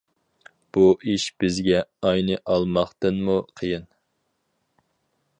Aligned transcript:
بۇ 0.75 0.85
ئىش 1.11 1.25
بىزگە 1.43 1.83
ئاينى 2.11 2.37
ئالماقتىنمۇ 2.53 3.35
قىيىن. 3.61 3.85